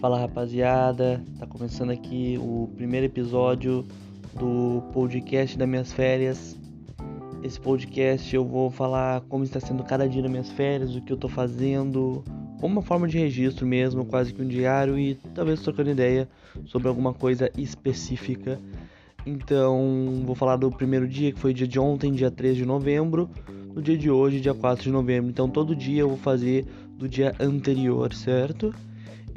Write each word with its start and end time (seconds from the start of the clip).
Fala 0.00 0.18
rapaziada, 0.18 1.24
tá 1.38 1.46
começando 1.46 1.90
aqui 1.90 2.38
o 2.38 2.68
primeiro 2.76 3.06
episódio 3.06 3.82
do 4.38 4.82
podcast 4.92 5.56
das 5.56 5.66
minhas 5.66 5.90
férias. 5.90 6.54
Esse 7.42 7.58
podcast 7.58 8.36
eu 8.36 8.44
vou 8.44 8.70
falar 8.70 9.22
como 9.22 9.42
está 9.42 9.58
sendo 9.58 9.82
cada 9.82 10.06
dia 10.06 10.20
das 10.20 10.30
minhas 10.30 10.50
férias, 10.50 10.94
o 10.94 11.00
que 11.00 11.10
eu 11.10 11.16
tô 11.16 11.30
fazendo, 11.30 12.22
como 12.60 12.74
uma 12.74 12.82
forma 12.82 13.08
de 13.08 13.16
registro 13.16 13.66
mesmo, 13.66 14.04
quase 14.04 14.34
que 14.34 14.42
um 14.42 14.46
diário 14.46 14.98
e 14.98 15.14
talvez 15.34 15.62
trocando 15.62 15.90
ideia 15.90 16.28
sobre 16.66 16.88
alguma 16.88 17.14
coisa 17.14 17.50
específica. 17.56 18.60
Então, 19.24 20.22
vou 20.26 20.34
falar 20.34 20.56
do 20.56 20.70
primeiro 20.70 21.08
dia, 21.08 21.32
que 21.32 21.40
foi 21.40 21.54
dia 21.54 21.66
de 21.66 21.80
ontem, 21.80 22.12
dia 22.12 22.30
3 22.30 22.54
de 22.54 22.66
novembro, 22.66 23.30
no 23.74 23.80
dia 23.80 23.96
de 23.96 24.10
hoje, 24.10 24.40
dia 24.40 24.54
4 24.54 24.84
de 24.84 24.90
novembro. 24.90 25.30
Então, 25.30 25.48
todo 25.48 25.74
dia 25.74 26.02
eu 26.02 26.08
vou 26.08 26.18
fazer 26.18 26.66
do 26.98 27.08
dia 27.08 27.34
anterior, 27.40 28.12
certo? 28.12 28.74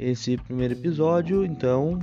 Esse 0.02 0.38
primeiro 0.38 0.72
episódio, 0.72 1.44
então, 1.44 2.00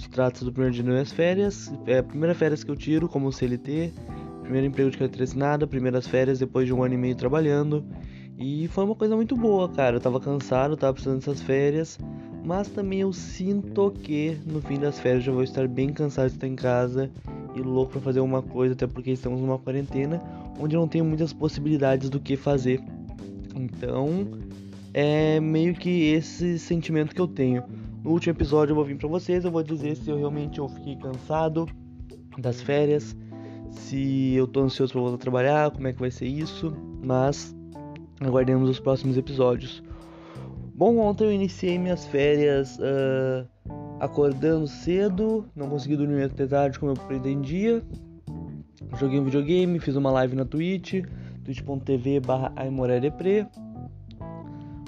se 0.00 0.08
trata 0.08 0.46
do 0.46 0.50
primeiro 0.50 0.72
dia 0.72 0.82
das 0.82 0.92
minhas 0.94 1.12
férias. 1.12 1.70
É 1.86 1.98
a 1.98 2.02
primeira 2.02 2.34
férias 2.34 2.64
que 2.64 2.70
eu 2.70 2.74
tiro 2.74 3.06
como 3.06 3.30
CLT, 3.30 3.92
primeiro 4.40 4.66
emprego 4.66 4.90
de 4.90 4.96
carteira 4.96 5.24
assinada, 5.24 5.66
primeiras 5.66 6.06
férias 6.06 6.38
depois 6.38 6.66
de 6.66 6.72
um 6.72 6.82
ano 6.82 6.94
e 6.94 6.96
meio 6.96 7.14
trabalhando. 7.14 7.84
E 8.38 8.66
foi 8.68 8.84
uma 8.84 8.94
coisa 8.94 9.14
muito 9.14 9.36
boa, 9.36 9.68
cara. 9.68 9.96
Eu 9.96 10.00
tava 10.00 10.18
cansado, 10.18 10.74
tava 10.74 10.94
precisando 10.94 11.18
dessas 11.18 11.42
férias. 11.42 11.98
Mas 12.42 12.68
também 12.68 13.02
eu 13.02 13.12
sinto 13.12 13.90
que 13.90 14.38
no 14.46 14.62
fim 14.62 14.78
das 14.78 14.98
férias 14.98 15.22
já 15.22 15.30
vou 15.30 15.42
estar 15.42 15.68
bem 15.68 15.90
cansado 15.90 16.28
de 16.28 16.36
estar 16.36 16.48
em 16.48 16.56
casa 16.56 17.10
e 17.54 17.60
louco 17.60 17.92
para 17.92 18.00
fazer 18.00 18.20
uma 18.20 18.40
coisa, 18.40 18.72
até 18.72 18.86
porque 18.86 19.10
estamos 19.10 19.38
numa 19.38 19.58
quarentena 19.58 20.18
onde 20.58 20.74
não 20.76 20.88
tenho 20.88 21.04
muitas 21.04 21.34
possibilidades 21.34 22.08
do 22.08 22.18
que 22.18 22.38
fazer. 22.38 22.80
Então, 23.54 24.28
é 24.94 25.40
meio 25.40 25.74
que 25.74 26.12
esse 26.12 26.56
sentimento 26.58 27.14
que 27.14 27.20
eu 27.20 27.26
tenho. 27.26 27.64
No 28.02 28.12
último 28.12 28.32
episódio 28.32 28.72
eu 28.72 28.76
vou 28.76 28.84
vir 28.84 28.96
para 28.96 29.08
vocês, 29.08 29.44
eu 29.44 29.50
vou 29.50 29.62
dizer 29.62 29.96
se 29.96 30.08
eu 30.08 30.16
realmente 30.16 30.60
eu 30.60 30.68
fiquei 30.68 30.94
cansado 30.96 31.66
das 32.38 32.62
férias, 32.62 33.16
se 33.70 34.34
eu 34.34 34.46
tô 34.46 34.60
ansioso 34.60 34.92
para 34.92 35.00
voltar 35.00 35.16
a 35.16 35.18
trabalhar, 35.18 35.70
como 35.72 35.88
é 35.88 35.92
que 35.92 35.98
vai 35.98 36.10
ser 36.10 36.26
isso, 36.26 36.72
mas 37.04 37.54
aguardemos 38.20 38.70
os 38.70 38.78
próximos 38.78 39.16
episódios. 39.16 39.82
Bom, 40.74 40.98
ontem 40.98 41.24
eu 41.24 41.32
iniciei 41.32 41.78
minhas 41.78 42.06
férias 42.06 42.78
uh, 42.78 43.48
acordando 43.98 44.66
cedo, 44.66 45.44
não 45.56 45.68
consegui 45.68 45.96
dormir 45.96 46.22
até 46.22 46.46
tarde 46.46 46.78
como 46.78 46.92
eu 46.92 46.96
pretendia. 46.96 47.82
Joguei 48.98 49.18
um 49.18 49.24
videogame, 49.24 49.78
fiz 49.80 49.96
uma 49.96 50.10
live 50.12 50.36
na 50.36 50.44
Twitch, 50.44 51.04
twitch.tv 51.44 52.20
barra 52.20 52.52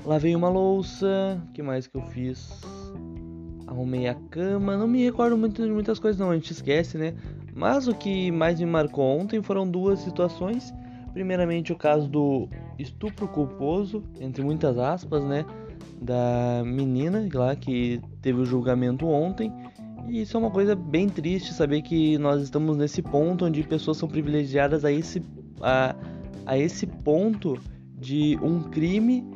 Lavei 0.06 0.36
uma 0.36 0.48
louça, 0.48 1.42
que 1.52 1.60
mais 1.60 1.88
que 1.88 1.96
eu 1.96 2.00
fiz? 2.00 2.48
Arrumei 3.66 4.06
a 4.06 4.14
cama, 4.14 4.76
não 4.76 4.86
me 4.86 5.02
recordo 5.02 5.36
muito 5.36 5.60
de 5.60 5.68
muitas 5.68 5.98
coisas 5.98 6.20
não, 6.20 6.30
a 6.30 6.34
gente 6.36 6.52
esquece, 6.52 6.96
né? 6.96 7.12
Mas 7.52 7.88
o 7.88 7.94
que 7.94 8.30
mais 8.30 8.60
me 8.60 8.66
marcou 8.66 9.04
ontem 9.18 9.42
foram 9.42 9.68
duas 9.68 9.98
situações. 9.98 10.72
Primeiramente 11.12 11.72
o 11.72 11.76
caso 11.76 12.08
do 12.08 12.48
estupro 12.78 13.26
culposo, 13.26 14.04
entre 14.20 14.44
muitas 14.44 14.78
aspas, 14.78 15.24
né? 15.24 15.44
Da 16.00 16.62
menina 16.64 17.28
lá 17.34 17.56
que 17.56 18.00
teve 18.22 18.40
o 18.40 18.44
julgamento 18.44 19.08
ontem. 19.08 19.52
E 20.06 20.20
isso 20.20 20.36
é 20.36 20.40
uma 20.40 20.52
coisa 20.52 20.76
bem 20.76 21.08
triste 21.08 21.52
saber 21.52 21.82
que 21.82 22.16
nós 22.16 22.42
estamos 22.42 22.76
nesse 22.76 23.02
ponto 23.02 23.44
onde 23.44 23.60
pessoas 23.64 23.96
são 23.96 24.08
privilegiadas 24.08 24.84
a 24.84 24.92
esse, 24.92 25.20
a, 25.60 25.96
a 26.46 26.56
esse 26.56 26.86
ponto 26.86 27.58
de 27.98 28.38
um 28.40 28.62
crime 28.62 29.35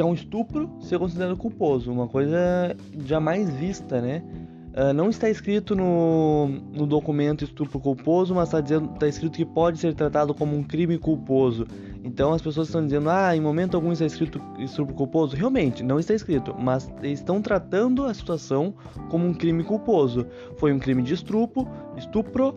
que 0.00 0.02
é 0.02 0.06
um 0.06 0.14
estupro 0.14 0.70
ser 0.80 0.98
considerado 0.98 1.36
culposo, 1.36 1.92
uma 1.92 2.08
coisa 2.08 2.74
jamais 3.04 3.50
vista, 3.50 4.00
né? 4.00 4.22
Uh, 4.72 4.94
não 4.94 5.10
está 5.10 5.28
escrito 5.28 5.76
no, 5.76 6.48
no 6.72 6.86
documento 6.86 7.44
estupro 7.44 7.78
culposo, 7.78 8.34
mas 8.34 8.50
está, 8.50 8.60
está 8.76 9.06
escrito 9.06 9.36
que 9.36 9.44
pode 9.44 9.78
ser 9.78 9.92
tratado 9.92 10.32
como 10.32 10.56
um 10.56 10.62
crime 10.62 10.96
culposo. 10.96 11.66
Então 12.02 12.32
as 12.32 12.40
pessoas 12.40 12.68
estão 12.68 12.82
dizendo, 12.82 13.10
ah, 13.10 13.36
em 13.36 13.42
momento 13.42 13.74
algum 13.74 13.92
está 13.92 14.06
escrito 14.06 14.40
estupro 14.58 14.94
culposo. 14.94 15.36
Realmente, 15.36 15.82
não 15.82 15.98
está 15.98 16.14
escrito, 16.14 16.56
mas 16.58 16.90
estão 17.02 17.42
tratando 17.42 18.06
a 18.06 18.14
situação 18.14 18.72
como 19.10 19.26
um 19.26 19.34
crime 19.34 19.62
culposo. 19.62 20.26
Foi 20.56 20.72
um 20.72 20.78
crime 20.78 21.02
de 21.02 21.12
estupro, 21.12 21.68
estupro, 21.98 22.56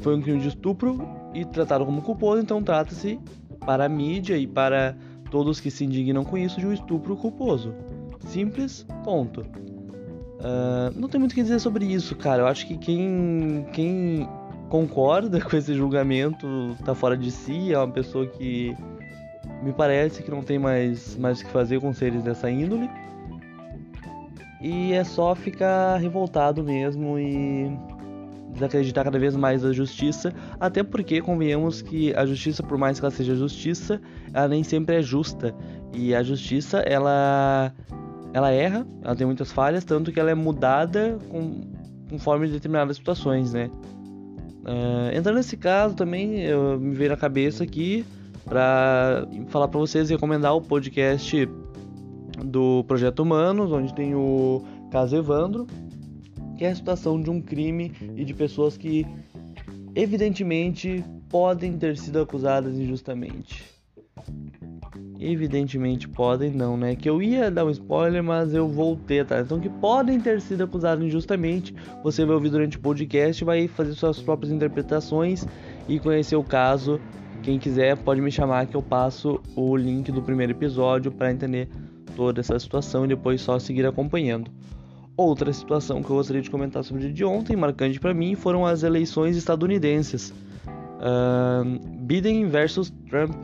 foi 0.00 0.16
um 0.16 0.20
crime 0.20 0.40
de 0.40 0.48
estupro 0.48 1.08
e 1.32 1.44
tratado 1.44 1.86
como 1.86 2.02
culposo, 2.02 2.42
então 2.42 2.60
trata-se 2.60 3.20
para 3.64 3.84
a 3.84 3.88
mídia 3.88 4.36
e 4.36 4.44
para 4.44 4.96
todos 5.34 5.58
que 5.58 5.68
se 5.68 5.84
indignam 5.84 6.22
com 6.22 6.38
isso 6.38 6.60
de 6.60 6.66
um 6.68 6.72
estupro 6.72 7.16
culposo. 7.16 7.74
Simples, 8.20 8.86
ponto. 9.02 9.40
Uh, 9.40 10.94
não 10.94 11.08
tem 11.08 11.18
muito 11.18 11.32
o 11.32 11.34
que 11.34 11.42
dizer 11.42 11.58
sobre 11.58 11.84
isso, 11.86 12.14
cara. 12.14 12.42
Eu 12.42 12.46
acho 12.46 12.64
que 12.68 12.78
quem, 12.78 13.66
quem 13.72 14.28
concorda 14.68 15.40
com 15.42 15.56
esse 15.56 15.74
julgamento 15.74 16.46
tá 16.84 16.94
fora 16.94 17.16
de 17.16 17.32
si, 17.32 17.72
é 17.72 17.78
uma 17.78 17.90
pessoa 17.90 18.28
que 18.28 18.76
me 19.60 19.72
parece 19.72 20.22
que 20.22 20.30
não 20.30 20.40
tem 20.40 20.56
mais, 20.56 21.16
mais 21.16 21.40
o 21.40 21.44
que 21.44 21.50
fazer 21.50 21.80
com 21.80 21.92
seres 21.92 22.22
dessa 22.22 22.48
índole. 22.48 22.88
E 24.60 24.92
é 24.92 25.02
só 25.02 25.34
ficar 25.34 25.96
revoltado 25.96 26.62
mesmo 26.62 27.18
e 27.18 27.76
desacreditar 28.54 29.04
cada 29.04 29.18
vez 29.18 29.36
mais 29.36 29.64
a 29.64 29.72
justiça, 29.72 30.32
até 30.58 30.82
porque 30.82 31.20
convenhamos 31.20 31.82
que 31.82 32.14
a 32.14 32.24
justiça, 32.24 32.62
por 32.62 32.78
mais 32.78 32.98
que 32.98 33.04
ela 33.04 33.14
seja 33.14 33.34
justiça, 33.34 34.00
ela 34.32 34.48
nem 34.48 34.62
sempre 34.62 34.96
é 34.96 35.02
justa. 35.02 35.54
E 35.92 36.14
a 36.14 36.22
justiça, 36.22 36.78
ela 36.78 37.72
ela 38.32 38.50
erra, 38.50 38.84
ela 39.02 39.14
tem 39.14 39.26
muitas 39.26 39.52
falhas, 39.52 39.84
tanto 39.84 40.10
que 40.10 40.18
ela 40.18 40.30
é 40.30 40.34
mudada 40.34 41.18
com, 41.28 41.60
conforme 42.10 42.48
determinadas 42.48 42.96
situações, 42.96 43.52
né? 43.52 43.70
Uh, 44.64 45.14
entrando 45.14 45.36
nesse 45.36 45.56
caso 45.56 45.94
também, 45.94 46.40
eu, 46.40 46.80
me 46.80 46.94
veio 46.94 47.10
na 47.10 47.16
cabeça 47.16 47.62
aqui 47.62 48.04
para 48.44 49.26
falar 49.48 49.68
para 49.68 49.78
vocês 49.78 50.10
recomendar 50.10 50.54
o 50.54 50.60
podcast 50.60 51.48
do 52.44 52.82
Projeto 52.88 53.20
Humanos, 53.20 53.70
onde 53.70 53.94
tem 53.94 54.14
o 54.16 54.64
caso 54.90 55.16
Evandro, 55.16 55.66
que 56.56 56.64
é 56.64 56.70
a 56.70 56.74
situação 56.74 57.20
de 57.20 57.30
um 57.30 57.40
crime 57.40 57.92
e 58.16 58.24
de 58.24 58.34
pessoas 58.34 58.76
que 58.76 59.06
evidentemente 59.94 61.04
podem 61.28 61.76
ter 61.76 61.96
sido 61.96 62.20
acusadas 62.20 62.78
injustamente. 62.78 63.64
Evidentemente 65.18 66.08
podem 66.08 66.50
não, 66.50 66.76
né? 66.76 66.94
Que 66.94 67.08
eu 67.08 67.22
ia 67.22 67.50
dar 67.50 67.64
um 67.64 67.70
spoiler, 67.70 68.22
mas 68.22 68.52
eu 68.52 68.68
voltei, 68.68 69.24
tá? 69.24 69.40
Então 69.40 69.58
que 69.58 69.68
podem 69.68 70.20
ter 70.20 70.40
sido 70.40 70.64
acusados 70.64 71.04
injustamente. 71.04 71.74
Você 72.02 72.24
vai 72.24 72.34
ouvir 72.34 72.50
durante 72.50 72.76
o 72.76 72.80
podcast, 72.80 73.42
vai 73.44 73.66
fazer 73.66 73.94
suas 73.94 74.20
próprias 74.20 74.52
interpretações 74.52 75.46
e 75.88 75.98
conhecer 75.98 76.36
o 76.36 76.44
caso. 76.44 77.00
Quem 77.42 77.58
quiser 77.58 77.96
pode 77.96 78.20
me 78.20 78.30
chamar 78.30 78.66
que 78.66 78.74
eu 78.74 78.82
passo 78.82 79.40
o 79.54 79.76
link 79.76 80.10
do 80.10 80.22
primeiro 80.22 80.52
episódio 80.52 81.12
para 81.12 81.30
entender 81.30 81.68
toda 82.16 82.40
essa 82.40 82.58
situação 82.58 83.04
e 83.04 83.08
depois 83.08 83.40
só 83.40 83.58
seguir 83.58 83.86
acompanhando. 83.86 84.50
Outra 85.16 85.52
situação 85.52 86.02
que 86.02 86.10
eu 86.10 86.16
gostaria 86.16 86.42
de 86.42 86.50
comentar 86.50 86.82
sobre 86.82 87.02
o 87.02 87.06
dia 87.06 87.14
de 87.14 87.24
ontem, 87.24 87.54
marcante 87.54 88.00
para 88.00 88.12
mim, 88.12 88.34
foram 88.34 88.66
as 88.66 88.82
eleições 88.82 89.36
estadunidenses. 89.36 90.30
Uh, 90.98 91.78
Biden 92.00 92.48
versus 92.48 92.92
Trump. 93.08 93.36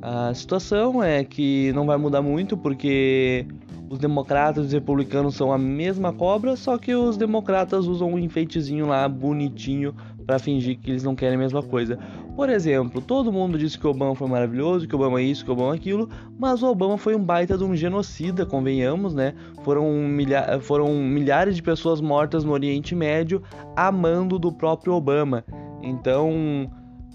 A 0.00 0.32
situação 0.34 1.02
é 1.02 1.24
que 1.24 1.72
não 1.72 1.86
vai 1.86 1.96
mudar 1.96 2.22
muito 2.22 2.56
porque 2.56 3.46
os 3.88 3.98
democratas 3.98 4.64
e 4.64 4.66
os 4.68 4.72
republicanos 4.72 5.34
são 5.34 5.52
a 5.52 5.58
mesma 5.58 6.12
cobra, 6.12 6.56
só 6.56 6.78
que 6.78 6.94
os 6.94 7.16
democratas 7.16 7.86
usam 7.86 8.12
um 8.12 8.18
enfeitezinho 8.18 8.86
lá 8.86 9.08
bonitinho 9.08 9.94
para 10.26 10.38
fingir 10.38 10.78
que 10.78 10.90
eles 10.90 11.04
não 11.04 11.14
querem 11.14 11.36
a 11.36 11.38
mesma 11.38 11.62
coisa. 11.62 11.98
Por 12.34 12.48
exemplo, 12.48 13.00
todo 13.00 13.32
mundo 13.32 13.58
disse 13.58 13.78
que 13.78 13.86
o 13.86 13.90
Obama 13.90 14.14
foi 14.14 14.28
maravilhoso, 14.28 14.88
que 14.88 14.94
Obama 14.94 15.20
é 15.20 15.22
isso, 15.22 15.44
que 15.44 15.50
Obama 15.50 15.72
é 15.72 15.76
aquilo, 15.76 16.08
mas 16.38 16.62
o 16.62 16.66
Obama 16.70 16.98
foi 16.98 17.14
um 17.14 17.22
baita 17.22 17.56
de 17.56 17.64
um 17.64 17.76
genocida, 17.76 18.44
convenhamos, 18.44 19.14
né? 19.14 19.34
Foram, 19.62 19.90
milha 19.92 20.58
foram 20.60 20.94
milhares 20.94 21.56
de 21.56 21.62
pessoas 21.62 22.00
mortas 22.00 22.44
no 22.44 22.52
Oriente 22.52 22.94
Médio 22.94 23.42
amando 23.76 24.38
do 24.38 24.52
próprio 24.52 24.94
Obama. 24.94 25.44
Então, 25.82 26.30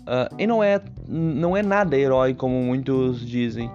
uh, 0.01 0.33
e 0.37 0.45
não 0.45 0.63
é, 0.63 0.81
não 1.07 1.57
é 1.57 1.63
nada 1.63 1.97
herói 1.97 2.33
como 2.33 2.61
muitos 2.61 3.25
dizem. 3.25 3.69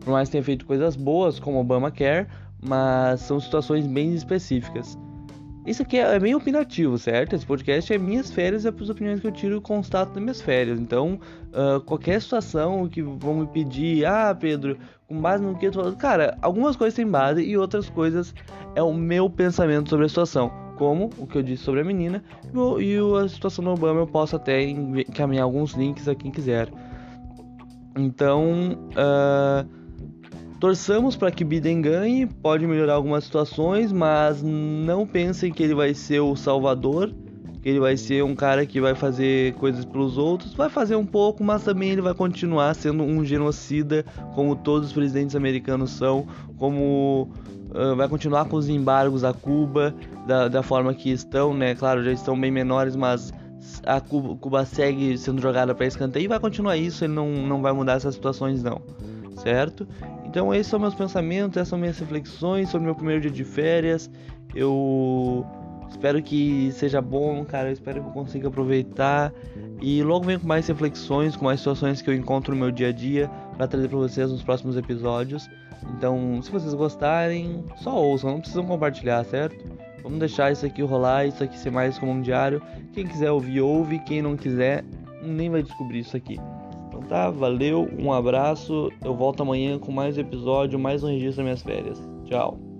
Por 0.00 0.12
mais 0.12 0.28
que 0.28 0.32
tenha 0.32 0.44
feito 0.44 0.66
coisas 0.66 0.96
boas, 0.96 1.40
como 1.40 1.58
Obama 1.58 1.90
quer, 1.90 2.28
mas 2.62 3.20
são 3.20 3.40
situações 3.40 3.86
bem 3.86 4.14
específicas. 4.14 4.98
Isso 5.66 5.80
aqui 5.80 5.96
é, 5.96 6.18
bem 6.18 6.34
opinativo, 6.34 6.98
certo? 6.98 7.34
Esse 7.34 7.46
podcast 7.46 7.90
é 7.92 7.96
minhas 7.96 8.30
férias 8.30 8.64
e 8.64 8.68
as 8.68 8.88
opiniões 8.90 9.20
que 9.20 9.26
eu 9.26 9.32
tiro 9.32 9.60
constato 9.62 10.12
das 10.12 10.22
minhas 10.22 10.40
férias. 10.42 10.78
Então, 10.78 11.18
uh, 11.52 11.80
qualquer 11.80 12.20
situação 12.20 12.86
que 12.86 13.00
vão 13.00 13.36
me 13.36 13.46
pedir, 13.46 14.04
ah, 14.04 14.36
Pedro, 14.38 14.76
com 15.08 15.18
base 15.18 15.42
no 15.42 15.56
que 15.56 15.66
eu 15.66 15.72
tô 15.72 15.80
falando, 15.80 15.96
cara, 15.96 16.36
algumas 16.42 16.76
coisas 16.76 16.94
têm 16.94 17.06
base 17.06 17.42
e 17.42 17.56
outras 17.56 17.88
coisas 17.88 18.34
é 18.74 18.82
o 18.82 18.92
meu 18.92 19.30
pensamento 19.30 19.88
sobre 19.88 20.04
a 20.04 20.08
situação. 20.08 20.52
Como 20.76 21.08
o 21.16 21.26
que 21.26 21.38
eu 21.38 21.42
disse 21.42 21.62
sobre 21.62 21.80
a 21.80 21.84
menina 21.84 22.22
e 22.80 22.96
a 23.24 23.28
situação 23.28 23.64
do 23.64 23.70
Obama, 23.70 24.00
eu 24.00 24.06
posso 24.06 24.36
até 24.36 24.62
encaminhar 24.62 25.44
alguns 25.44 25.72
links 25.72 26.08
a 26.08 26.14
quem 26.14 26.30
quiser. 26.30 26.68
Então, 27.96 28.76
uh, 28.90 29.83
Torçamos 30.60 31.16
para 31.16 31.30
que 31.30 31.44
Biden 31.44 31.82
ganhe, 31.82 32.26
pode 32.26 32.66
melhorar 32.66 32.94
algumas 32.94 33.24
situações, 33.24 33.92
mas 33.92 34.42
não 34.42 35.06
pensem 35.06 35.52
que 35.52 35.62
ele 35.62 35.74
vai 35.74 35.92
ser 35.94 36.20
o 36.20 36.34
salvador, 36.36 37.12
que 37.60 37.68
ele 37.68 37.80
vai 37.80 37.96
ser 37.96 38.22
um 38.22 38.34
cara 38.34 38.64
que 38.64 38.80
vai 38.80 38.94
fazer 38.94 39.54
coisas 39.54 39.84
pelos 39.84 40.16
outros. 40.16 40.54
Vai 40.54 40.68
fazer 40.68 40.96
um 40.96 41.04
pouco, 41.04 41.42
mas 41.42 41.64
também 41.64 41.90
ele 41.90 42.02
vai 42.02 42.14
continuar 42.14 42.74
sendo 42.74 43.02
um 43.02 43.24
genocida, 43.24 44.04
como 44.34 44.54
todos 44.54 44.88
os 44.88 44.92
presidentes 44.92 45.34
americanos 45.34 45.90
são, 45.90 46.26
como 46.56 47.28
uh, 47.70 47.96
vai 47.96 48.08
continuar 48.08 48.46
com 48.46 48.56
os 48.56 48.68
embargos 48.68 49.24
a 49.24 49.32
Cuba 49.32 49.94
da, 50.26 50.48
da 50.48 50.62
forma 50.62 50.94
que 50.94 51.10
estão, 51.10 51.52
né? 51.52 51.74
Claro, 51.74 52.04
já 52.04 52.12
estão 52.12 52.38
bem 52.38 52.50
menores, 52.50 52.94
mas 52.96 53.32
a 53.84 54.00
Cuba, 54.00 54.36
Cuba 54.36 54.64
segue 54.64 55.16
sendo 55.18 55.40
jogada 55.40 55.74
para 55.74 55.86
escanteio 55.86 56.24
e 56.24 56.28
vai 56.28 56.38
continuar 56.38 56.76
isso, 56.76 57.04
ele 57.04 57.12
não, 57.12 57.28
não 57.30 57.62
vai 57.62 57.72
mudar 57.72 57.94
essas 57.94 58.14
situações 58.14 58.62
não, 58.62 58.80
certo? 59.42 59.86
Então 60.34 60.52
esses 60.52 60.66
são 60.66 60.80
meus 60.80 60.96
pensamentos, 60.96 61.56
essas 61.56 61.68
são 61.68 61.78
minhas 61.78 61.96
reflexões 61.96 62.68
sobre 62.68 62.86
meu 62.86 62.94
primeiro 62.96 63.20
dia 63.20 63.30
de 63.30 63.44
férias. 63.44 64.10
Eu 64.52 65.46
espero 65.88 66.20
que 66.20 66.72
seja 66.72 67.00
bom, 67.00 67.44
cara. 67.44 67.68
Eu 67.68 67.72
espero 67.72 68.02
que 68.02 68.08
eu 68.08 68.12
consiga 68.12 68.48
aproveitar. 68.48 69.32
E 69.80 70.02
logo 70.02 70.26
venho 70.26 70.40
com 70.40 70.48
mais 70.48 70.66
reflexões, 70.66 71.36
com 71.36 71.44
mais 71.44 71.60
situações 71.60 72.02
que 72.02 72.10
eu 72.10 72.14
encontro 72.14 72.52
no 72.52 72.60
meu 72.60 72.72
dia 72.72 72.88
a 72.88 72.92
dia 72.92 73.30
para 73.56 73.68
trazer 73.68 73.86
para 73.86 73.96
vocês 73.96 74.28
nos 74.28 74.42
próximos 74.42 74.76
episódios. 74.76 75.48
Então, 75.96 76.42
se 76.42 76.50
vocês 76.50 76.74
gostarem, 76.74 77.62
só 77.76 77.96
ouçam, 77.96 78.32
não 78.32 78.40
precisam 78.40 78.66
compartilhar, 78.66 79.22
certo? 79.22 79.64
Vamos 80.02 80.18
deixar 80.18 80.50
isso 80.50 80.66
aqui 80.66 80.82
rolar, 80.82 81.26
isso 81.26 81.44
aqui 81.44 81.56
ser 81.56 81.70
mais 81.70 81.96
como 81.96 82.10
um 82.10 82.20
diário. 82.20 82.60
Quem 82.92 83.06
quiser 83.06 83.30
ouvir, 83.30 83.60
ouve. 83.60 84.00
Quem 84.00 84.20
não 84.20 84.36
quiser, 84.36 84.84
nem 85.22 85.48
vai 85.48 85.62
descobrir 85.62 86.00
isso 86.00 86.16
aqui. 86.16 86.40
Então 86.94 87.08
tá, 87.08 87.28
valeu, 87.28 87.88
um 87.98 88.12
abraço. 88.12 88.90
Eu 89.04 89.14
volto 89.14 89.42
amanhã 89.42 89.78
com 89.78 89.90
mais 89.90 90.16
episódio, 90.16 90.78
mais 90.78 91.02
um 91.02 91.08
registro 91.08 91.36
das 91.38 91.44
minhas 91.44 91.62
férias. 91.62 92.08
Tchau. 92.24 92.73